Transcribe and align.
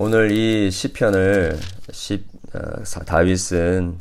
오늘 0.00 0.30
이 0.30 0.70
시편을 0.70 1.58
시, 1.90 2.24
어, 2.54 2.84
다윗은 3.04 3.98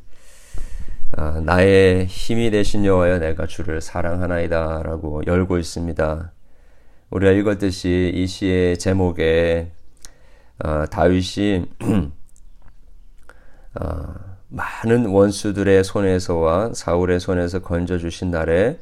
어, 1.18 1.42
나의 1.44 2.06
힘이 2.06 2.52
되신 2.52 2.86
여호와여 2.86 3.18
내가 3.18 3.48
주를 3.48 3.82
사랑하나이다라고 3.82 5.24
열고 5.26 5.58
있습니다. 5.58 6.32
우리가 7.10 7.32
읽었듯이 7.32 8.12
이 8.14 8.28
시의 8.28 8.78
제목에 8.78 9.72
어, 10.64 10.86
다윗이 10.86 11.66
어, 13.82 14.14
많은 14.50 15.08
원수들의 15.08 15.84
손에서와 15.84 16.74
사울의 16.76 17.20
손에서 17.20 17.64
건져 17.64 17.98
주신 17.98 18.30
날에 18.30 18.78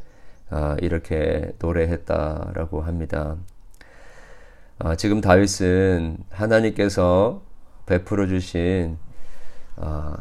어, 0.52 0.75
이렇게 0.82 1.54
노래했다라고 1.59 2.82
합니다. 2.82 3.38
어, 4.78 4.94
지금 4.96 5.21
다윗은 5.21 6.18
하나님께서 6.30 7.42
베풀어 7.86 8.28
주신 8.28 8.97
어, 9.78 10.14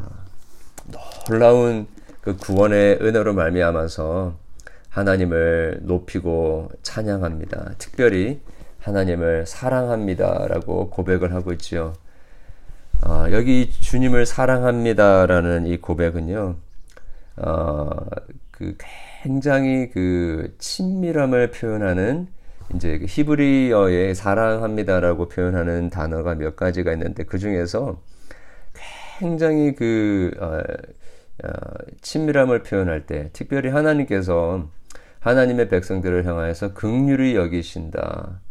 놀라운 1.27 1.87
그 2.21 2.37
구원의 2.37 2.99
은혜로 3.01 3.33
말미암아서 3.33 4.37
하나님을 4.89 5.81
높이고 5.81 6.71
찬양합니다. 6.83 7.73
특별히 7.79 8.39
하나님을 8.79 9.45
사랑합니다라고 9.45 10.89
고백을 10.89 11.33
하고 11.33 11.51
있지요. 11.53 11.93
어, 13.05 13.25
여기 13.31 13.69
주님을 13.69 14.25
사랑합니다라는 14.25 15.65
이 15.65 15.77
고백은요, 15.77 16.55
어, 17.37 17.89
그 18.51 18.77
굉장히 19.21 19.89
그 19.89 20.55
친밀함을 20.59 21.51
표현하는 21.51 22.29
이제 22.73 22.97
그 22.97 23.05
히브리어에 23.07 24.13
사랑합니다라고 24.13 25.29
표현하는 25.29 25.89
단어가 25.89 26.35
몇 26.35 26.55
가지가 26.55 26.93
있는데 26.93 27.23
그 27.23 27.37
중에서 27.37 28.01
굉장히 29.19 29.75
그 29.75 30.31
어, 30.39 30.61
어, 31.43 31.49
친밀함을 32.01 32.63
표현할 32.63 33.05
때 33.05 33.29
특별히 33.33 33.69
하나님께서 33.69 34.67
하나님의 35.19 35.69
백성들을 35.69 36.25
향하여서 36.25 36.73
극률이 36.73 37.35
여기신다. 37.35 38.41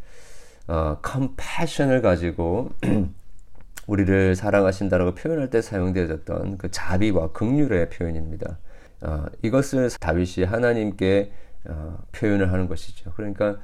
어, 0.66 0.98
컴패션을 1.02 2.02
가지고 2.02 2.70
우리를 3.86 4.34
사랑하신다라고 4.34 5.14
표현할 5.14 5.50
때 5.50 5.60
사용되어졌던 5.60 6.58
그 6.58 6.70
자비와 6.70 7.32
극률의 7.32 7.90
표현입니다. 7.90 8.58
어, 9.02 9.26
이것을 9.42 9.90
다윗이 10.00 10.46
하나님께 10.46 11.32
어, 11.68 11.98
표현을 12.12 12.52
하는 12.52 12.68
것이죠. 12.68 13.12
그러니까 13.14 13.58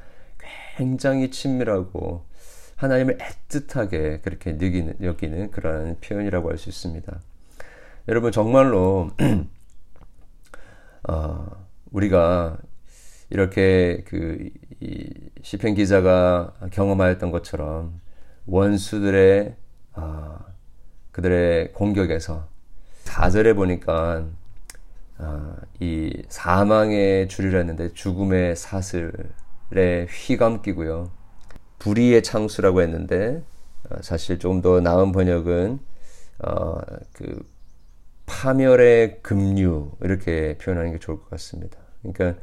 굉장히 0.76 1.30
친밀하고 1.30 2.24
하나님을 2.76 3.18
애틋하게 3.18 4.22
그렇게 4.22 4.52
느끼는, 4.52 4.96
여기는 5.02 5.50
그러한 5.50 5.98
표현이라고 6.00 6.50
할 6.50 6.56
수 6.58 6.68
있습니다. 6.70 7.20
여러분 8.08 8.32
정말로 8.32 9.10
어, 11.08 11.66
우리가 11.92 12.58
이렇게 13.28 14.02
그 14.06 14.50
시편 15.42 15.74
기자가 15.74 16.54
경험하였던 16.72 17.30
것처럼 17.30 18.00
원수들의 18.46 19.54
어, 19.94 20.38
그들의 21.12 21.72
공격에서 21.72 22.48
4절에 23.04 23.54
보니까 23.54 24.24
어, 25.18 25.56
이 25.80 26.22
사망의 26.28 27.28
줄이라 27.28 27.58
했는데 27.58 27.92
죽음의 27.92 28.56
사슬 28.56 29.12
에 29.76 30.06
휘감기고요. 30.06 31.10
불의의 31.78 32.22
창수라고 32.22 32.82
했는데 32.82 33.42
어, 33.88 33.96
사실 34.02 34.38
좀더 34.38 34.80
나은 34.80 35.12
번역은 35.12 35.78
어, 36.44 36.78
그 37.12 37.48
파멸의 38.26 39.22
급류 39.22 39.92
이렇게 40.02 40.56
표현하는 40.58 40.92
게 40.92 40.98
좋을 40.98 41.18
것 41.18 41.30
같습니다. 41.30 41.78
그러니까 42.02 42.40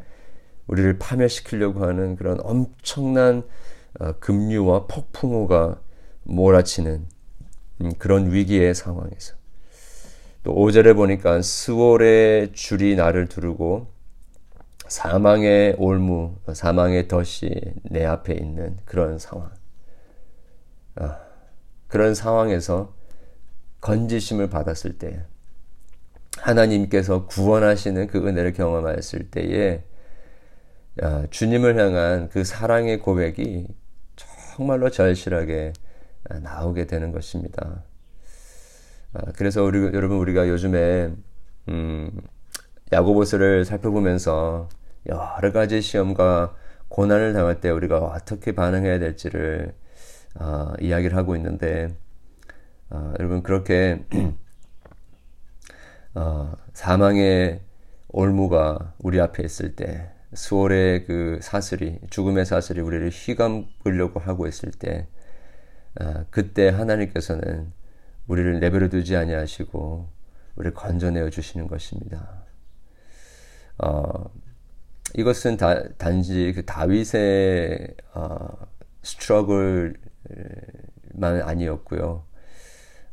우리를 0.68 0.98
파멸시키려고 1.00 1.84
하는 1.86 2.16
그런 2.16 2.40
엄청난 2.42 3.44
어, 4.00 4.14
급류와 4.20 4.88
폭풍우가 4.88 5.82
몰아치는 6.24 7.08
음, 7.82 7.92
그런 7.98 8.32
위기의 8.32 8.76
상황에서 8.76 9.36
또 10.44 10.56
5절에 10.56 10.96
보니까 10.96 11.42
스월의 11.42 12.54
줄이 12.54 12.96
나를 12.96 13.28
두르고 13.28 13.88
사망의 14.88 15.76
올무, 15.78 16.36
사망의 16.52 17.08
덫이 17.08 17.50
내 17.84 18.06
앞에 18.06 18.34
있는 18.34 18.78
그런 18.86 19.20
상황. 19.20 19.52
아, 20.96 21.20
그런 21.88 22.16
상황에서 22.16 22.94
건지심을 23.82 24.50
받았을 24.50 24.98
때, 24.98 25.24
하나님께서 26.38 27.26
구원하시는 27.26 28.08
그 28.08 28.28
은혜를 28.28 28.54
경험하였을 28.54 29.30
때에, 29.30 29.84
아, 31.02 31.26
주님을 31.30 31.78
향한 31.78 32.30
그 32.30 32.44
사랑의 32.44 33.00
고백이 33.00 33.68
정말로 34.16 34.90
절실하게 34.90 35.74
나오게 36.42 36.88
되는 36.88 37.12
것입니다. 37.12 37.84
아, 39.14 39.32
그래서 39.36 39.64
우리, 39.64 39.80
여러분, 39.80 40.18
우리가 40.18 40.48
요즘에, 40.48 41.12
음, 41.70 42.12
야고보스를 42.92 43.66
살펴보면서 43.66 44.70
여러 45.08 45.52
가지 45.52 45.82
시험과 45.82 46.56
고난을 46.90 47.34
당할 47.34 47.60
때 47.60 47.70
우리가 47.70 48.00
어떻게 48.00 48.54
반응해야 48.54 49.00
될지를 49.00 49.74
어, 50.40 50.74
이야기를 50.80 51.18
하고 51.18 51.36
있는데 51.36 51.96
어, 52.90 53.14
여러분 53.20 53.44
그렇게 53.44 54.06
어, 56.16 56.54
사망의 56.74 57.62
올무가 58.10 58.94
우리 59.00 59.20
앞에 59.20 59.44
있을 59.44 59.76
때 59.76 60.10
수월의 60.34 61.06
그 61.06 61.40
사슬이 61.42 62.00
죽음의 62.10 62.46
사슬이 62.46 62.80
우리를 62.80 63.10
휘감으려고 63.10 64.20
하고 64.20 64.48
있을 64.48 64.72
때 64.72 65.08
그때 66.30 66.70
하나님께서는 66.70 67.72
우리를 68.28 68.60
내버려 68.60 68.90
두지 68.90 69.16
아니하시고 69.16 70.10
우리를 70.56 70.74
건져내어 70.74 71.30
주시는 71.30 71.68
것입니다. 71.68 72.47
어, 73.80 74.32
이것은 75.16 75.58
다, 75.58 75.84
단지 75.98 76.54
그 76.56 76.66
다윗의 76.66 77.96
어, 78.14 78.50
스트러글만 79.04 79.94
아니었고요. 81.44 82.24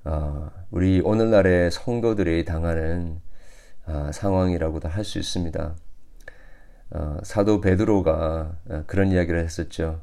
어, 0.04 0.50
우리 0.70 1.00
오늘날의 1.00 1.70
성도들이 1.70 2.44
당하는 2.44 3.20
어, 3.86 4.10
상황이라고도 4.12 4.88
할 4.88 5.04
수 5.04 5.18
있습니다. 5.18 5.76
어, 6.90 7.18
사도 7.22 7.60
베드로가 7.60 8.56
어, 8.70 8.84
그런 8.86 9.08
이야기를 9.10 9.42
했었죠. 9.44 10.02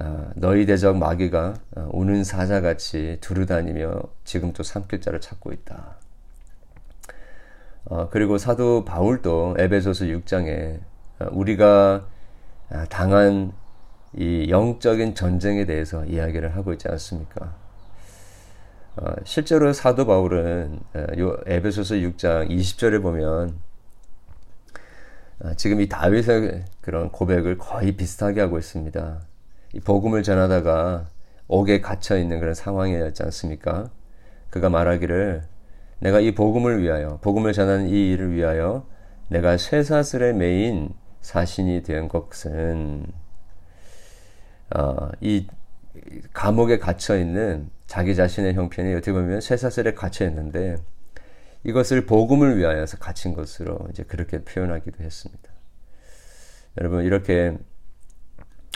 어, 0.00 0.30
너희 0.36 0.66
대적 0.66 0.98
마귀가 0.98 1.54
오는 1.90 2.24
사자같이 2.24 3.18
두루다니며 3.20 4.02
지금 4.24 4.52
또 4.52 4.62
삼킬자를 4.62 5.20
찾고 5.20 5.52
있다. 5.52 5.99
그리고 8.10 8.38
사도 8.38 8.84
바울도 8.84 9.56
에베소서 9.58 10.06
6장에 10.06 10.80
어, 11.20 11.28
우리가 11.32 12.06
아, 12.70 12.84
당한 12.86 13.52
이 14.16 14.46
영적인 14.48 15.14
전쟁에 15.14 15.66
대해서 15.66 16.04
이야기를 16.04 16.56
하고 16.56 16.72
있지 16.72 16.88
않습니까? 16.88 17.54
어, 18.96 19.14
실제로 19.24 19.72
사도 19.72 20.06
바울은 20.06 20.80
어, 20.94 21.06
요 21.18 21.36
에베소서 21.46 21.96
6장 21.96 22.50
20절에 22.50 23.02
보면 23.02 23.58
지금 25.56 25.80
이 25.80 25.88
다윗의 25.88 26.66
그런 26.82 27.10
고백을 27.10 27.56
거의 27.56 27.92
비슷하게 27.92 28.42
하고 28.42 28.58
있습니다. 28.58 29.20
이 29.72 29.80
복음을 29.80 30.22
전하다가 30.22 31.06
옥에 31.48 31.80
갇혀 31.80 32.18
있는 32.18 32.40
그런 32.40 32.52
상황이었지 32.52 33.22
않습니까? 33.22 33.90
그가 34.50 34.68
말하기를 34.68 35.42
내가 36.00 36.20
이 36.20 36.34
복음을 36.34 36.82
위하여 36.82 37.18
복음을 37.22 37.52
전하는 37.52 37.88
이 37.88 38.10
일을 38.12 38.32
위하여 38.32 38.86
내가 39.28 39.56
쇠사슬에 39.56 40.32
매인 40.32 40.94
사신이 41.20 41.82
된 41.82 42.08
것은 42.08 43.06
어, 44.74 45.10
이 45.20 45.46
감옥에 46.32 46.78
갇혀 46.78 47.18
있는 47.18 47.70
자기 47.86 48.14
자신의 48.14 48.54
형편이 48.54 48.94
어떻게 48.94 49.12
보면 49.12 49.40
쇠사슬에 49.40 49.94
갇혀 49.94 50.24
있는데 50.26 50.76
이것을 51.64 52.06
복음을 52.06 52.56
위하여서 52.56 52.98
갇힌 52.98 53.34
것으로 53.34 53.78
이제 53.90 54.02
그렇게 54.04 54.42
표현하기도 54.42 55.04
했습니다. 55.04 55.50
여러분 56.78 57.04
이렇게 57.04 57.58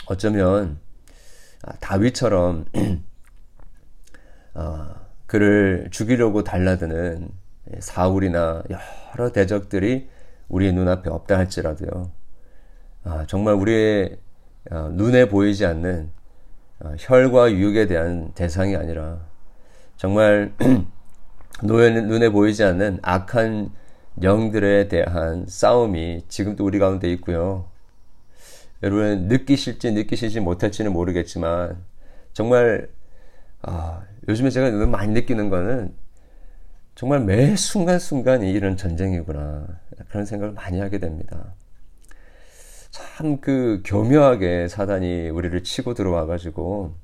어쩌면 0.07 0.79
아, 1.63 1.73
다윗처럼 1.79 2.65
어, 4.53 5.04
그를 5.27 5.87
죽이려고 5.91 6.43
달라드는 6.43 7.29
사울이나 7.79 8.63
여러 9.15 9.31
대적들이 9.31 10.07
우리의 10.49 10.73
눈앞에 10.73 11.09
없다 11.09 11.37
할지라도요. 11.37 12.11
아, 13.03 13.25
정말 13.27 13.55
우리의 13.55 14.17
어, 14.71 14.89
눈에 14.93 15.27
보이지 15.27 15.65
않는 15.65 16.09
어, 16.79 16.93
혈과 16.97 17.51
육에 17.53 17.87
대한 17.87 18.31
대상이 18.33 18.75
아니라 18.75 19.19
정말 19.97 20.53
눈에 21.63 22.29
보이지 22.29 22.63
않는 22.63 22.99
악한 23.01 23.71
영들에 24.21 24.87
대한 24.87 25.45
싸움이 25.47 26.25
지금도 26.27 26.65
우리 26.65 26.79
가운데 26.79 27.11
있고요. 27.13 27.65
여러분 28.83 29.27
느끼실지 29.27 29.91
느끼시지 29.91 30.39
못할지는 30.41 30.93
모르겠지만 30.93 31.83
정말 32.33 32.89
아, 33.61 34.03
요즘에 34.27 34.49
제가 34.49 34.69
너무 34.71 34.87
많이 34.87 35.13
느끼는 35.13 35.49
거는 35.49 35.93
정말 36.95 37.19
매 37.21 37.55
순간순간이 37.55 38.51
이런 38.51 38.77
전쟁이구나 38.77 39.67
그런 40.09 40.25
생각을 40.25 40.53
많이 40.53 40.79
하게 40.79 40.99
됩니다. 40.99 41.53
참 42.91 43.41
그 43.41 43.81
교묘하게 43.85 44.67
사단이 44.67 45.29
우리를 45.29 45.63
치고 45.63 45.93
들어와 45.93 46.25
가지고 46.25 46.95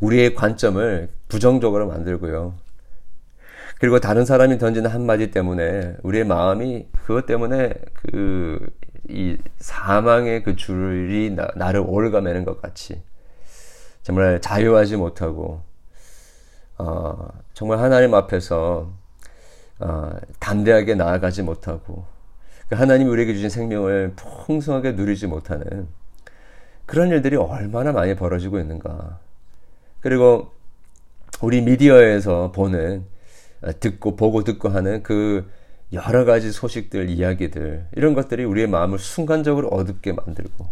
우리의 0.00 0.34
관점을 0.34 1.08
부정적으로 1.28 1.86
만들고요. 1.88 2.54
그리고 3.80 3.98
다른 3.98 4.24
사람이 4.24 4.58
던지는 4.58 4.90
한마디 4.90 5.30
때문에 5.30 5.96
우리의 6.02 6.24
마음이 6.24 6.86
그것 6.92 7.26
때문에 7.26 7.72
그 7.94 8.70
이 9.10 9.36
사망의 9.58 10.42
그 10.44 10.56
줄이 10.56 11.30
나, 11.30 11.48
나를 11.56 11.80
올가매는 11.80 12.44
것 12.44 12.62
같이 12.62 13.02
정말 14.02 14.40
자유하지 14.40 14.96
못하고 14.96 15.62
어, 16.80 17.28
정말 17.52 17.78
하나님 17.78 18.14
앞에서 18.14 18.90
어, 19.80 20.10
담대하게 20.38 20.94
나아가지 20.94 21.42
못하고 21.42 22.06
그 22.68 22.74
하나님이 22.74 23.10
우리에게 23.10 23.34
주신 23.34 23.50
생명을 23.50 24.14
풍성하게 24.16 24.92
누리지 24.92 25.26
못하는 25.26 25.88
그런 26.86 27.08
일들이 27.10 27.36
얼마나 27.36 27.92
많이 27.92 28.16
벌어지고 28.16 28.58
있는가. 28.58 29.18
그리고 30.00 30.50
우리 31.42 31.60
미디어에서 31.60 32.52
보는 32.52 33.04
듣고 33.80 34.16
보고 34.16 34.42
듣고 34.42 34.70
하는 34.70 35.02
그 35.02 35.50
여러 35.92 36.24
가지 36.24 36.50
소식들, 36.50 37.10
이야기들 37.10 37.88
이런 37.92 38.14
것들이 38.14 38.44
우리의 38.44 38.68
마음을 38.68 38.98
순간적으로 38.98 39.68
어둡게 39.68 40.12
만들고 40.12 40.68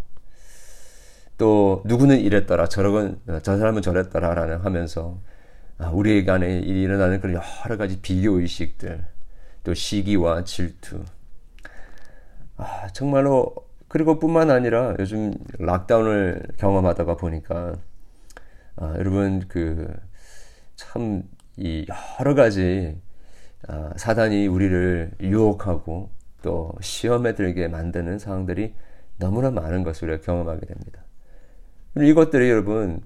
또 1.36 1.82
누구는 1.84 2.18
이랬더라, 2.20 2.66
저런 2.66 3.20
저 3.42 3.58
사람은 3.58 3.82
저랬더라 3.82 4.34
라는 4.34 4.58
하면서 4.58 5.18
아, 5.20 5.37
우리에게 5.78 6.30
안에 6.30 6.60
일어나는 6.60 7.20
그런 7.20 7.40
여러 7.64 7.76
가지 7.76 8.00
비교 8.00 8.38
의식들, 8.40 9.04
또 9.64 9.74
시기와 9.74 10.44
질투. 10.44 11.04
아, 12.56 12.88
정말로 12.92 13.54
그리고 13.88 14.18
뿐만 14.18 14.50
아니라 14.50 14.94
요즘 14.98 15.32
락다운을 15.58 16.42
경험하다가 16.58 17.16
보니까 17.16 17.76
아, 18.76 18.94
여러분 18.98 19.46
그 19.48 19.88
참 20.76 21.24
이 21.60 21.86
여러 22.20 22.34
가지 22.36 23.00
아, 23.68 23.92
사단이 23.96 24.46
우리를 24.46 25.12
유혹하고 25.20 26.10
또 26.42 26.72
시험에 26.80 27.34
들게 27.34 27.68
만드는 27.68 28.18
상황들이 28.20 28.74
너무나 29.18 29.50
많은 29.50 29.82
것을 29.84 30.08
우리가 30.08 30.24
경험하게 30.24 30.66
됩니다. 30.66 31.02
이것들이 31.96 32.48
여러분 32.50 33.02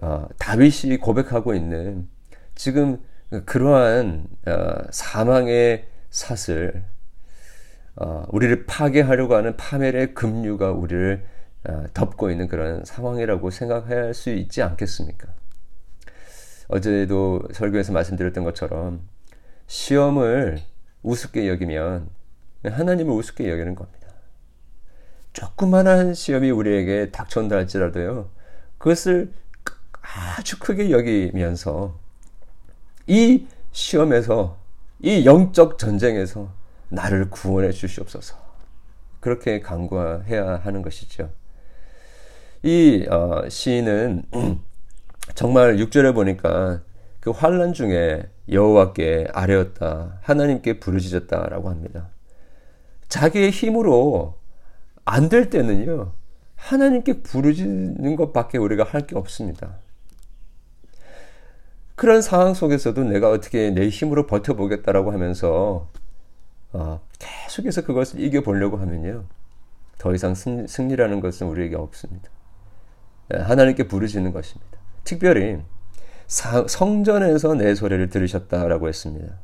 어, 0.00 0.28
다윗이 0.38 0.98
고백하고 0.98 1.54
있는 1.54 2.08
지금 2.54 3.02
그러한 3.44 4.26
어, 4.46 4.74
사망의 4.90 5.86
사슬, 6.10 6.84
어, 7.96 8.24
우리를 8.28 8.66
파괴하려고 8.66 9.34
하는 9.34 9.56
파멸의 9.56 10.14
급류가 10.14 10.72
우리를 10.72 11.24
어, 11.68 11.84
덮고 11.92 12.30
있는 12.30 12.48
그런 12.48 12.84
상황이라고 12.84 13.50
생각할 13.50 14.14
수 14.14 14.30
있지 14.30 14.62
않겠습니까? 14.62 15.28
어제도 16.68 17.42
설교에서 17.52 17.92
말씀드렸던 17.92 18.44
것처럼 18.44 19.00
시험을 19.66 20.60
우습게 21.02 21.48
여기면 21.48 22.08
하나님을 22.64 23.12
우습게 23.14 23.50
여기는 23.50 23.74
겁니다. 23.74 24.08
조그만한 25.32 26.14
시험이 26.14 26.50
우리에게 26.50 27.10
닥쳐온다 27.10 27.56
할지라도요, 27.56 28.30
그것을 28.78 29.32
아주 30.16 30.58
크게 30.58 30.90
여기면서 30.90 31.94
이 33.06 33.46
시험에서, 33.72 34.56
이 35.00 35.24
영적 35.26 35.78
전쟁에서 35.78 36.50
나를 36.88 37.30
구원해 37.30 37.70
주시옵소서. 37.70 38.36
그렇게 39.20 39.60
간구해야 39.60 40.56
하는 40.64 40.82
것이죠. 40.82 41.30
이 42.62 43.06
어, 43.10 43.48
시인은 43.48 44.24
정말 45.34 45.76
6절에 45.76 46.14
보니까 46.14 46.80
그 47.20 47.30
환란 47.30 47.72
중에 47.72 48.28
여호와께 48.50 49.28
아뢰었다. 49.32 50.18
하나님께 50.22 50.80
부르짖었다라고 50.80 51.68
합니다. 51.68 52.08
자기의 53.08 53.50
힘으로 53.50 54.34
안 55.04 55.28
될 55.28 55.50
때는요. 55.50 56.12
하나님께 56.56 57.22
부르짖는 57.22 58.16
것밖에 58.16 58.58
우리가 58.58 58.84
할 58.84 59.06
게 59.06 59.16
없습니다. 59.16 59.76
그런 61.98 62.22
상황 62.22 62.54
속에서도 62.54 63.02
내가 63.04 63.28
어떻게 63.28 63.70
내 63.70 63.88
힘으로 63.88 64.28
버텨보겠다라고 64.28 65.10
하면서 65.10 65.88
어, 66.72 67.00
계속해서 67.18 67.82
그것을 67.82 68.20
이겨보려고 68.20 68.76
하면요. 68.76 69.24
더 69.98 70.14
이상 70.14 70.36
승, 70.36 70.66
리라는 70.88 71.18
것은 71.18 71.48
우리에게 71.48 71.74
없습니다. 71.74 72.30
예, 73.34 73.38
하나님께 73.38 73.88
부르짖는 73.88 74.32
것입니다. 74.32 74.78
특별히 75.02 75.58
사, 76.28 76.64
성전에서 76.68 77.54
내 77.54 77.74
소리를 77.74 78.08
들으셨다라고 78.10 78.86
했습니다. 78.86 79.34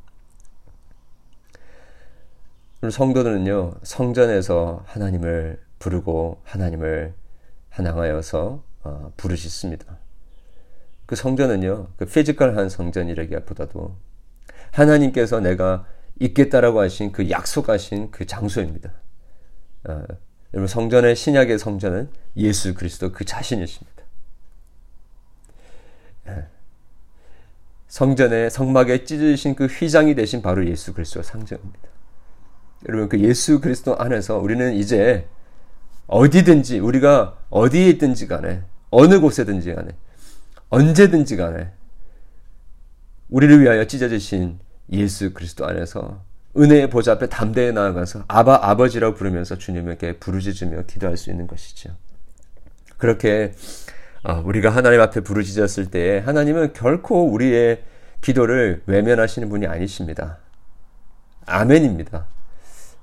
성도들은요, 2.89 3.75
성전에서 3.83 4.85
하나님을 4.87 5.61
부르고 5.81 6.41
하나님을 6.45 7.15
한항하여서 7.71 8.63
어, 8.85 9.13
부르짖습니다. 9.17 10.04
그 11.07 11.17
성전은요, 11.17 11.89
그 11.97 12.07
피지컬한 12.07 12.69
성전이라기보다도 12.69 13.97
하나님께서 14.73 15.41
내가 15.41 15.87
있겠다라고 16.19 16.81
하신 16.81 17.13
그 17.13 17.31
약속하신 17.31 18.11
그 18.11 18.27
장소입니다. 18.27 18.93
어, 19.85 20.05
여러분 20.55 20.69
성전의 20.69 21.17
신약의 21.17 21.59
성전은 21.59 22.09
예수 22.37 22.75
그리스도 22.75 23.13
그 23.13 23.25
자신이십니다. 23.25 24.03
예. 26.29 26.47
성전의 27.89 28.51
성막에 28.51 29.05
찢으신 29.05 29.55
그 29.57 29.67
휘장이 29.67 30.15
되신 30.15 30.43
바로 30.43 30.67
예수 30.67 30.95
그리스도가 30.95 31.23
상징입니다. 31.25 31.89
여러분 32.89 33.09
그 33.09 33.21
예수 33.21 33.61
그리스도 33.61 33.97
안에서 33.97 34.39
우리는 34.39 34.75
이제 34.75 35.27
어디든지 36.07 36.81
우리가 36.81 37.39
어디에 37.51 37.89
있든지 37.91 38.27
간에 38.29 38.63
어느 38.91 39.21
곳에든지 39.21 39.75
간에 39.75 39.91
언제든지 40.71 41.37
간에 41.37 41.73
우리를 43.29 43.61
위하여 43.61 43.87
찢어지신 43.87 44.59
예수 44.93 45.33
그리스도 45.33 45.67
안에서 45.67 46.23
은혜의 46.57 46.91
보좌 46.91 47.13
앞에 47.13 47.29
담대히 47.29 47.73
나아가서 47.73 48.25
아바 48.29 48.61
아버지라고 48.63 49.17
부르면서 49.17 49.59
주님에게 49.59 50.19
부르짖으며 50.19 50.83
기도할 50.83 51.17
수 51.17 51.31
있는 51.31 51.47
것이죠. 51.47 51.97
그렇게 52.97 53.53
어, 54.23 54.41
우리가 54.45 54.71
하나님 54.71 55.01
앞에 55.01 55.21
부르짖었을 55.21 55.91
때 55.91 56.23
하나님은 56.25 56.73
결코 56.73 57.31
우리의 57.31 57.83
기도를 58.21 58.83
외면하시는 58.87 59.49
분이 59.49 59.67
아니십니다. 59.67 60.39
아멘입니다. 61.47 62.27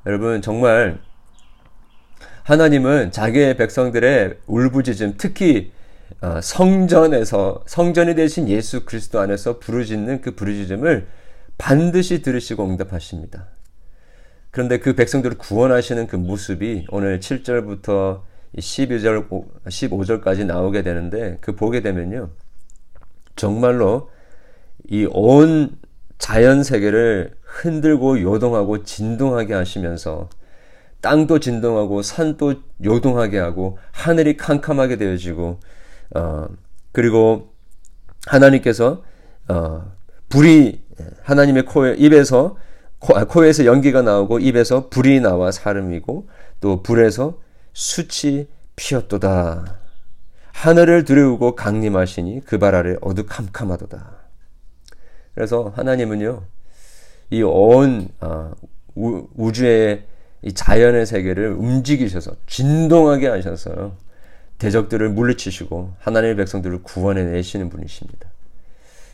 여러분 0.07 0.41
정말 0.41 0.99
하나님은 2.43 3.11
자기의 3.11 3.55
백성들의 3.57 4.39
울부짖음 4.47 5.15
특히 5.17 5.71
어, 5.71 5.80
성전에서 6.41 7.63
성전이 7.65 8.15
되신 8.15 8.47
예수 8.49 8.85
그리스도 8.85 9.19
안에서 9.19 9.59
부르짖는 9.59 10.21
그 10.21 10.35
부르짖음을 10.35 11.07
반드시 11.57 12.21
들으시고 12.21 12.65
응답하십니다. 12.65 13.47
그런데 14.51 14.79
그 14.79 14.95
백성들을 14.95 15.37
구원하시는 15.37 16.07
그 16.07 16.15
모습이 16.15 16.87
오늘 16.89 17.19
7절부터 17.19 18.21
12절, 18.57 19.27
15절까지 19.65 20.45
나오게 20.45 20.83
되는데 20.83 21.37
그 21.41 21.55
보게 21.55 21.81
되면요. 21.81 22.29
정말로 23.35 24.09
이 24.89 25.07
온 25.11 25.77
자연 26.17 26.63
세계를 26.63 27.35
흔들고 27.41 28.21
요동하고 28.21 28.83
진동하게 28.83 29.53
하시면서 29.53 30.29
땅도 31.01 31.39
진동하고 31.39 32.03
산도 32.03 32.55
요동하게 32.83 33.39
하고 33.39 33.79
하늘이 33.91 34.37
캄캄하게 34.37 34.97
되어지고 34.97 35.59
어 36.15 36.47
그리고 36.91 37.53
하나님께서 38.27 39.03
어 39.47 39.91
불이 40.29 40.81
하나님의 41.23 41.65
코에 41.65 41.95
입에서 41.97 42.57
코, 42.99 43.17
아, 43.17 43.23
코에서 43.25 43.65
연기가 43.65 44.01
나오고 44.01 44.39
입에서 44.39 44.89
불이 44.89 45.21
나와 45.21 45.51
사름이고 45.51 46.29
또 46.59 46.83
불에서 46.83 47.39
숯이 47.73 48.47
피었도다. 48.75 49.77
하늘을 50.53 51.05
두려우고 51.05 51.55
강림하시니 51.55 52.45
그 52.45 52.59
발 52.59 52.75
아래 52.75 52.95
어두캄캄하도다. 53.01 54.11
그래서 55.33 55.71
하나님은요, 55.75 56.43
이온 57.31 58.09
어, 58.19 58.51
우주의 58.95 60.03
이 60.43 60.53
자연의 60.53 61.05
세계를 61.05 61.53
움직이셔서 61.53 62.33
진동하게 62.47 63.27
하셔서 63.27 63.95
대적들을 64.61 65.09
물리치시고 65.09 65.93
하나님의 65.99 66.35
백성들을 66.35 66.83
구원해 66.83 67.23
내시는 67.23 67.69
분이십니다. 67.69 68.29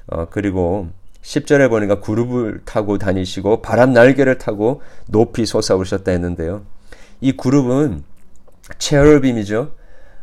어, 0.08 0.28
그리고 0.30 0.90
10절에 1.22 1.70
보니까 1.70 2.02
그룹을 2.02 2.64
타고 2.66 2.98
다니시고 2.98 3.62
바람 3.62 3.94
날개를 3.94 4.40
타고 4.40 4.82
높이 5.08 5.46
솟아오르셨다 5.46 6.12
했는데요. 6.12 6.64
이 7.22 7.32
그룹은 7.32 8.04
체어빔이죠. 8.78 9.72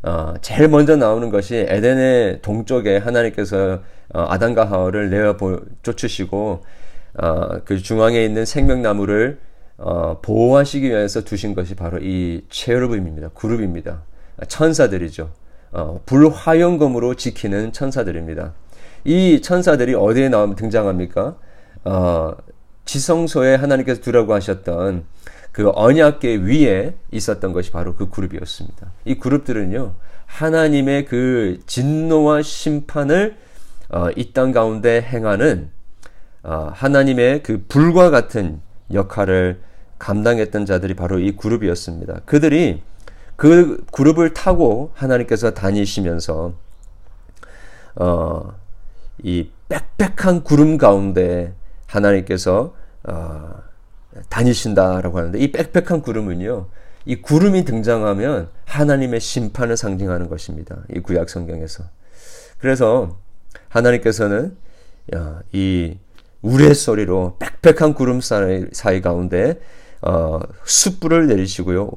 어, 0.02 0.34
제일 0.42 0.68
먼저 0.68 0.96
나오는 0.96 1.30
것이 1.30 1.56
에덴의 1.56 2.42
동쪽에 2.42 2.98
하나님께서 2.98 3.80
어, 4.12 4.26
아담과 4.28 4.70
하와를 4.70 5.08
내어 5.08 5.38
쫓으시고 5.82 6.62
어, 7.14 7.64
그 7.64 7.78
중앙에 7.78 8.22
있는 8.22 8.44
생명나무를 8.44 9.38
어, 9.78 10.20
보호하시기 10.20 10.86
위해서 10.86 11.22
두신 11.22 11.54
것이 11.54 11.74
바로 11.74 11.98
이 12.02 12.44
체르빔입니다. 12.50 13.30
그룹입니다. 13.30 14.02
천사들이죠. 14.48 15.30
어, 15.72 16.00
불화용검으로 16.06 17.14
지키는 17.14 17.72
천사들입니다. 17.72 18.52
이 19.04 19.42
천사들이 19.42 19.94
어디에 19.94 20.28
나오면 20.28 20.56
등장합니까? 20.56 21.36
어, 21.84 22.32
지성소에 22.84 23.56
하나님께서 23.56 24.00
두라고 24.00 24.34
하셨던 24.34 25.04
그 25.52 25.70
언약계 25.74 26.36
위에 26.36 26.94
있었던 27.12 27.52
것이 27.52 27.70
바로 27.70 27.94
그 27.94 28.08
그룹이었습니다. 28.08 28.92
이 29.04 29.14
그룹들은요, 29.16 29.94
하나님의 30.26 31.04
그 31.04 31.60
진노와 31.66 32.42
심판을 32.42 33.36
어, 33.90 34.08
이땅 34.16 34.52
가운데 34.52 35.00
행하는 35.00 35.70
어, 36.42 36.70
하나님의 36.72 37.42
그 37.42 37.64
불과 37.68 38.10
같은 38.10 38.60
역할을 38.92 39.60
감당했던 39.98 40.66
자들이 40.66 40.94
바로 40.94 41.18
이 41.18 41.36
그룹이었습니다. 41.36 42.22
그들이 42.24 42.82
그 43.36 43.84
그룹을 43.92 44.34
타고 44.34 44.90
하나님께서 44.94 45.52
다니시면서 45.52 46.52
어, 47.96 48.54
이 49.22 49.48
빽빽한 49.68 50.44
구름 50.44 50.78
가운데 50.78 51.52
하나님께서 51.86 52.74
어, 53.04 53.54
다니신다라고 54.28 55.18
하는데 55.18 55.38
이 55.38 55.52
빽빽한 55.52 56.02
구름은요. 56.02 56.66
이 57.06 57.20
구름이 57.20 57.64
등장하면 57.64 58.48
하나님의 58.64 59.20
심판을 59.20 59.76
상징하는 59.76 60.28
것입니다. 60.28 60.76
이 60.94 61.00
구약 61.00 61.28
성경에서. 61.28 61.84
그래서 62.58 63.18
하나님께서는 63.68 64.56
이 65.52 65.98
우레소리로 66.40 67.38
빽빽한 67.38 67.94
구름 67.94 68.20
사이, 68.20 68.64
사이 68.72 69.00
가운데 69.00 69.60
어, 70.00 70.40
숯불을 70.64 71.26
내리시고요. 71.26 71.90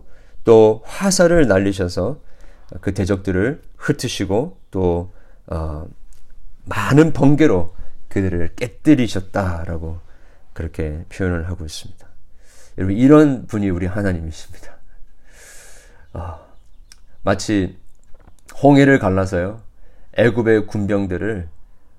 또 0.47 0.81
화살을 0.85 1.45
날리셔서 1.49 2.21
그 2.79 2.93
대적들을 2.93 3.61
흩으시고 3.75 4.57
또 4.71 5.13
어, 5.47 5.85
많은 6.63 7.11
번개로 7.11 7.75
그들을 8.07 8.55
깨뜨리셨다라고 8.55 9.99
그렇게 10.53 11.03
표현을 11.09 11.49
하고 11.49 11.65
있습니다. 11.65 12.07
여러분 12.77 12.95
이런 12.95 13.45
분이 13.45 13.69
우리 13.69 13.87
하나님이십니다. 13.87 14.77
어, 16.13 16.39
마치 17.23 17.77
홍해를 18.63 18.99
갈라서요 18.99 19.61
애굽의 20.13 20.67
군병들을 20.67 21.49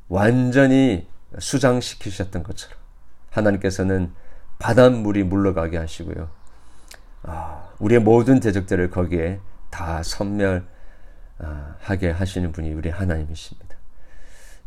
완전히 0.08 1.06
수장시키셨던 1.38 2.44
것처럼 2.44 2.78
하나님께서는 3.28 4.10
바닷물이 4.58 5.24
물러가게 5.24 5.76
하시고요. 5.76 6.37
아, 7.22 7.68
우리의 7.78 8.00
모든 8.00 8.40
대적들을 8.40 8.90
거기에 8.90 9.40
다 9.70 10.02
선멸하게 10.02 10.64
하시는 12.14 12.52
분이 12.52 12.72
우리 12.72 12.90
하나님이십니다. 12.90 13.76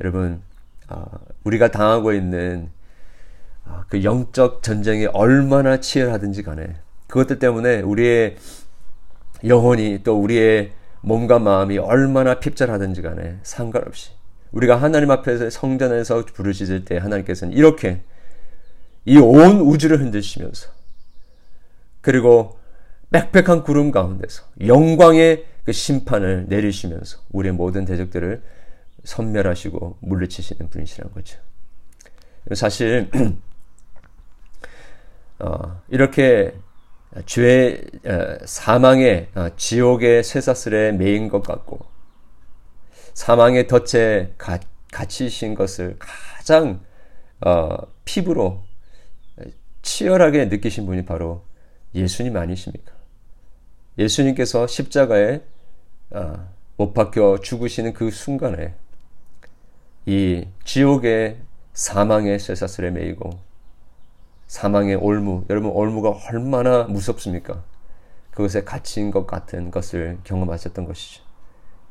여러분, 0.01 0.41
아, 0.87 1.05
우리가 1.43 1.69
당하고 1.71 2.13
있는 2.13 2.69
아, 3.65 3.85
그 3.89 4.03
영적 4.03 4.63
전쟁이 4.63 5.05
얼마나 5.07 5.79
치열하든지 5.79 6.43
간에 6.43 6.75
그것들 7.07 7.39
때문에 7.39 7.81
우리의 7.81 8.37
영혼이 9.45 10.01
또 10.03 10.19
우리의 10.21 10.71
몸과 11.01 11.39
마음이 11.39 11.77
얼마나 11.77 12.39
핍절하든지 12.39 13.01
간에 13.01 13.39
상관없이 13.43 14.11
우리가 14.51 14.75
하나님 14.75 15.09
앞에서 15.11 15.49
성전에서 15.49 16.25
부르짖을 16.25 16.85
때 16.85 16.97
하나님께서는 16.97 17.53
이렇게 17.55 18.01
이 19.05 19.17
온 19.17 19.61
우주를 19.61 19.99
흔드시면서 19.99 20.69
그리고 22.01 22.59
빽빽한 23.11 23.63
구름 23.63 23.91
가운데서 23.91 24.43
영광의 24.65 25.45
그 25.63 25.71
심판을 25.71 26.45
내리시면서 26.47 27.19
우리의 27.31 27.53
모든 27.53 27.85
대적들을 27.85 28.41
선멸하시고 29.03 29.97
물리치시는 30.01 30.69
분이시란 30.69 31.11
거죠. 31.11 31.39
사실 32.53 33.09
어, 35.39 35.81
이렇게 35.89 36.55
죄 37.25 37.83
사망의 38.45 39.29
어, 39.35 39.49
지옥의 39.55 40.23
쇠사슬에 40.23 40.91
매인 40.93 41.29
것 41.29 41.41
같고 41.43 41.79
사망의 43.13 43.67
덫에 43.67 44.33
가, 44.37 44.59
갇히신 44.91 45.55
것을 45.55 45.97
가장 45.99 46.81
어, 47.45 47.77
피부로 48.05 48.63
치열하게 49.81 50.45
느끼신 50.45 50.85
분이 50.85 51.05
바로 51.05 51.43
예수님 51.93 52.37
아니십니까? 52.37 52.93
예수님께서 53.97 54.67
십자가에 54.67 55.41
어, 56.11 56.49
못 56.77 56.93
박혀 56.93 57.39
죽으시는 57.41 57.93
그 57.93 58.11
순간에 58.11 58.73
이 60.05 60.47
지옥의 60.63 61.37
사망의 61.73 62.39
쇠사슬에 62.39 62.91
매이고 62.91 63.39
사망의 64.47 64.95
올무 64.95 65.45
여러분 65.49 65.71
올무가 65.71 66.09
얼마나 66.29 66.83
무섭습니까? 66.83 67.63
그것에 68.31 68.63
갇힌 68.63 69.11
것 69.11 69.27
같은 69.27 69.71
것을 69.71 70.17
경험하셨던 70.23 70.85
것이죠. 70.85 71.23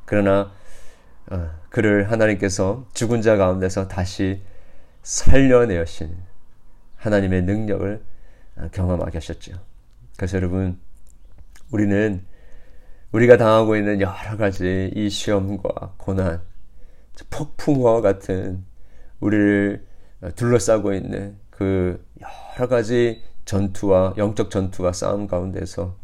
그러나 0.04 0.50
어, 1.30 1.50
그를 1.68 2.10
하나님께서 2.10 2.86
죽은 2.92 3.22
자 3.22 3.36
가운데서 3.36 3.88
다시 3.88 4.42
살려내신 5.02 6.16
하나님의 6.96 7.42
능력을 7.42 8.02
어, 8.56 8.68
경험하게 8.72 9.18
하셨죠. 9.18 9.69
그래서 10.20 10.36
여러분, 10.36 10.78
우리는 11.70 12.22
우리가 13.10 13.38
당하고 13.38 13.74
있는 13.76 14.02
여러 14.02 14.36
가지 14.36 14.90
이 14.94 15.08
시험과 15.08 15.94
고난, 15.96 16.42
폭풍과 17.30 18.02
같은 18.02 18.62
우리를 19.20 19.82
둘러싸고 20.36 20.92
있는 20.92 21.38
그 21.48 22.04
여러 22.20 22.68
가지 22.68 23.22
전투와 23.46 24.12
영적 24.18 24.50
전투와 24.50 24.92
싸움 24.92 25.26
가운데서 25.26 25.96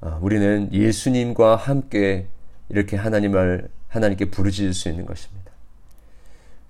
어, 0.00 0.18
우리는 0.20 0.68
예수님과 0.72 1.54
함께 1.54 2.26
이렇게 2.70 2.96
하나님을 2.96 3.68
하나님께 3.86 4.32
부르짖을 4.32 4.74
수 4.74 4.88
있는 4.88 5.06
것입니다. 5.06 5.52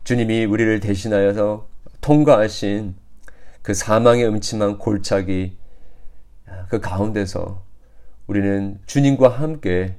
주님이 0.05 0.45
우리를 0.45 0.81
대신하여서 0.81 1.67
통과하신 2.03 2.95
그 3.63 3.73
사망의 3.73 4.27
음침한 4.27 4.77
골짜기 4.77 5.62
그 6.69 6.81
가운데서 6.81 7.65
우리는 8.27 8.81
주님과 8.87 9.29
함께 9.29 9.97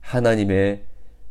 하나님의 0.00 0.84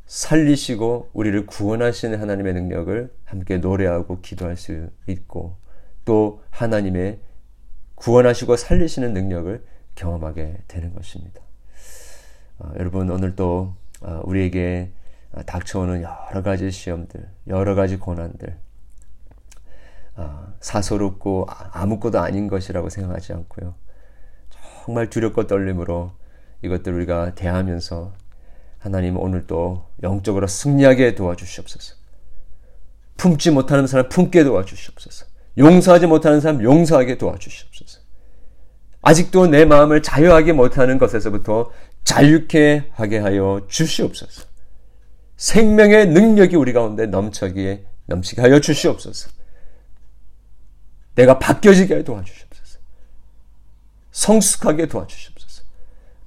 살리시고 0.06 1.12
우리를 1.14 1.46
구원하시는 1.46 2.20
하나님의 2.20 2.54
능력을 2.54 3.14
함께 3.24 3.58
노래하고 3.58 4.20
기도할 4.22 4.58
수 4.58 4.90
있고 5.08 5.56
또 6.04 6.44
하나님의 6.50 7.20
구원하시고 7.96 8.58
살리시는 8.58 9.14
능력을 9.14 9.64
경험하게 9.96 10.58
되는 10.68 10.94
것입니다. 10.94 11.42
어, 12.60 12.74
여러분 12.78 13.10
오늘도 13.10 13.76
어, 14.02 14.22
우리에게 14.26 14.92
닥쳐오는 15.46 16.02
여러 16.02 16.44
가지 16.44 16.72
시험들, 16.72 17.30
여러 17.48 17.76
가지 17.76 17.98
고난들, 17.98 18.58
어, 20.18 20.54
사소롭고 20.60 21.48
아무것도 21.48 22.20
아닌 22.20 22.48
것이라고 22.48 22.90
생각하지 22.90 23.34
않고요. 23.34 23.76
정말 24.84 25.10
두렵고 25.10 25.48
떨림으로 25.48 26.12
이것들 26.64 26.94
우리가 26.94 27.36
대하면서 27.36 28.14
하나님 28.80 29.18
오늘 29.18 29.46
또 29.46 29.86
영적으로 30.02 30.48
승리하게 30.48 31.16
도와주시옵소서. 31.16 31.96
품지 33.16 33.52
못하는 33.52 33.86
사람 33.86 34.10
품게 34.10 34.44
도와주시옵소서. 34.44 35.28
용서하지 35.58 36.08
못하는 36.08 36.42
사람 36.42 36.64
용서하게 36.64 37.20
도와주시옵소서. 37.20 38.00
아직도 39.04 39.48
내 39.48 39.66
마음을 39.66 40.02
자유하게 40.02 40.54
못하는 40.54 40.98
것에서부터 40.98 41.72
자유케 42.04 42.92
하게 42.94 43.20
하여 43.20 43.66
주시옵소서. 43.68 44.46
생명의 45.38 46.08
능력이 46.08 46.56
우리 46.56 46.74
가운데 46.74 47.06
넘쳐기에 47.06 47.86
넘치게 48.08 48.42
하여 48.42 48.60
주시옵소서. 48.60 49.30
내가 51.16 51.38
바뀌어지게 51.38 52.04
도와주시옵소서. 52.04 52.51
성숙하게 54.12 54.88
도와주시옵소서. 54.88 55.64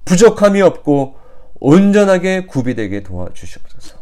부족함이 0.05 0.61
없고 0.63 1.17
온전하게 1.61 2.47
구비되게 2.47 3.03
도와주시옵소서. 3.03 3.97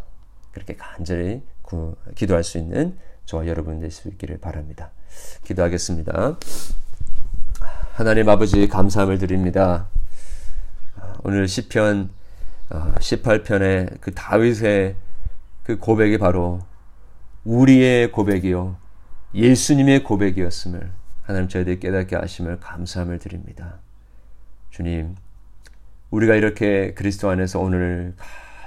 그렇게 0.53 0.77
간절히 0.77 1.43
구, 1.63 1.97
기도할 2.15 2.45
수 2.45 2.59
있는 2.59 2.99
저와 3.25 3.47
여러분 3.47 3.81
될 3.81 3.91
수 3.91 4.09
있기를 4.09 4.39
바랍니다. 4.39 4.91
기도하겠습니다. 5.45 6.39
하나님 7.95 8.29
아버지 8.29 8.69
감사함을 8.69 9.19
드립니다. 9.19 9.89
오늘 11.25 11.47
시편 11.47 12.11
18편의 12.71 13.93
어, 13.93 13.97
그 14.01 14.15
다윗의 14.15 14.97
그 15.63 15.79
고백이 15.79 16.19
바로 16.19 16.61
우리의 17.45 18.11
고백이요 18.13 18.77
예수님의 19.35 20.05
고백이었음을 20.05 20.91
하나님 21.33 21.49
저희들 21.49 21.81
깨닫게 21.81 22.15
하심을 22.15 22.61
감사함을 22.61 23.19
드립니다. 23.19 23.79
주님, 24.69 25.17
우리가 26.11 26.35
이렇게 26.35 26.93
그리스도 26.93 27.31
안에서 27.31 27.59
오늘 27.59 28.15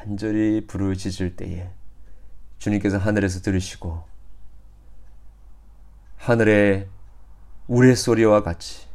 간절히 0.03 0.65
부르짖을 0.65 1.35
때에 1.35 1.69
주님께서 2.57 2.97
하늘에서 2.97 3.41
들으시고 3.41 4.03
하늘의 6.17 6.87
우레소리와 7.67 8.41
같이 8.41 8.87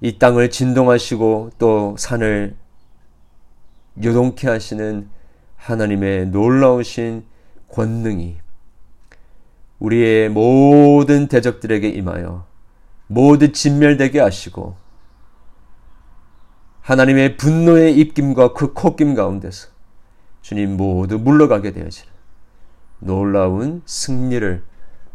이 0.00 0.18
땅을 0.18 0.48
진동하시고 0.48 1.50
또 1.58 1.94
산을 1.98 2.56
요동케 4.02 4.48
하시는 4.48 5.10
하나님의 5.56 6.28
놀라우신 6.28 7.26
권능이 7.68 8.40
우리의 9.80 10.28
모든 10.28 11.26
대적들에게 11.26 11.88
임하여 11.88 12.46
모두 13.08 13.50
진멸되게 13.50 14.20
하시고 14.20 14.76
하나님의 16.82 17.36
분노의 17.36 17.98
입김과 17.98 18.52
그 18.52 18.72
콧김 18.72 19.14
가운데서 19.14 19.68
주님 20.42 20.76
모두 20.76 21.18
물러가게 21.18 21.72
되어지는 21.72 22.12
놀라운 23.00 23.82
승리를 23.84 24.62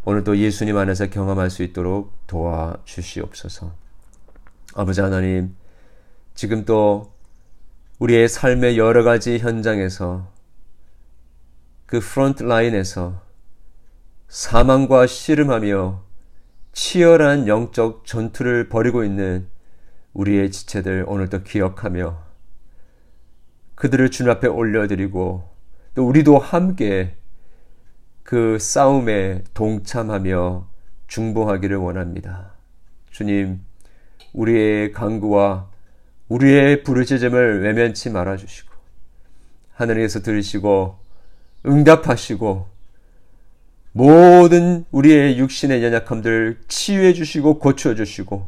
오늘도 0.04 0.38
예수님 0.38 0.78
안에서 0.78 1.08
경험할 1.08 1.50
수 1.50 1.64
있도록 1.64 2.14
도와주시옵소서. 2.28 3.74
아버지 4.76 5.02
하나님, 5.02 5.56
지금 6.36 6.64
또 6.66 7.12
우리의 7.98 8.30
삶의 8.30 8.78
여러 8.78 9.04
가지 9.04 9.40
현장에서 9.40 10.28
그 11.88 12.00
프론트 12.00 12.44
라인에서 12.44 13.25
사망과 14.28 15.08
씨름하며 15.08 16.04
치열한 16.74 17.48
영적 17.48 18.06
전투를 18.06 18.70
벌이고 18.70 19.04
있는 19.04 19.48
우리의 20.14 20.52
지체들 20.52 21.06
오늘도 21.08 21.44
기억하며 21.44 22.24
그들을 23.76 24.10
주님 24.12 24.32
앞에 24.32 24.48
올려드리고 24.48 25.50
또 25.94 26.08
우리도 26.08 26.38
함께 26.38 27.16
그 28.24 28.58
싸움에 28.60 29.44
동참하며 29.54 30.68
중보하기를 31.08 31.78
원합니다. 31.78 32.54
주님, 33.12 33.62
우리의 34.34 34.92
강구와 34.92 35.70
우리의 36.28 36.84
부르짖음을 36.84 37.62
외면치 37.62 38.10
말아 38.10 38.36
주시고 38.36 38.74
하늘에서 39.74 40.22
들으시고 40.22 40.98
응답하시고 41.66 42.75
모든 43.98 44.84
우리의 44.92 45.40
육신의 45.40 45.82
연약함들 45.82 46.64
치유해 46.68 47.14
주시고 47.14 47.60
고쳐 47.60 47.96
주시고 47.96 48.46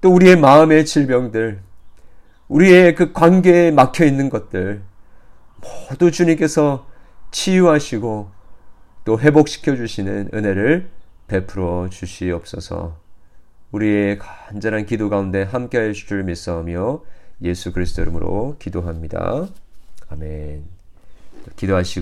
또 0.00 0.12
우리의 0.12 0.34
마음의 0.34 0.84
질병들 0.84 1.60
우리의 2.48 2.96
그 2.96 3.12
관계에 3.12 3.70
막혀 3.70 4.04
있는 4.04 4.30
것들 4.30 4.82
모두 5.88 6.10
주님께서 6.10 6.88
치유하시고 7.30 8.30
또 9.04 9.20
회복시켜 9.20 9.76
주시는 9.76 10.30
은혜를 10.34 10.90
베풀어 11.28 11.88
주시옵소서. 11.88 12.98
우리의 13.70 14.18
간절한 14.18 14.86
기도 14.86 15.08
가운데 15.08 15.44
함께 15.44 15.78
하실 15.78 16.08
줄 16.08 16.24
믿사오며 16.24 17.04
예수 17.42 17.72
그리스도 17.72 18.02
이름으로 18.02 18.56
기도합니다. 18.58 19.46
아멘. 20.08 20.64
기도하시고 21.54 22.00